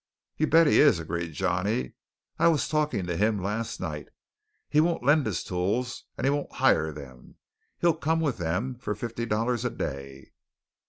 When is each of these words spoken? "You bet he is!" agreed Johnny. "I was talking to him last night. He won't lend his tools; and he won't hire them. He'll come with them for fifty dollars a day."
"You 0.35 0.47
bet 0.47 0.65
he 0.65 0.79
is!" 0.79 0.97
agreed 0.97 1.33
Johnny. 1.33 1.93
"I 2.39 2.47
was 2.47 2.67
talking 2.67 3.05
to 3.05 3.15
him 3.15 3.39
last 3.39 3.79
night. 3.79 4.09
He 4.67 4.81
won't 4.81 5.03
lend 5.03 5.27
his 5.27 5.43
tools; 5.43 6.05
and 6.17 6.25
he 6.25 6.31
won't 6.31 6.53
hire 6.53 6.91
them. 6.91 7.35
He'll 7.77 7.93
come 7.93 8.19
with 8.19 8.39
them 8.39 8.73
for 8.79 8.95
fifty 8.95 9.27
dollars 9.27 9.63
a 9.63 9.69
day." 9.69 10.31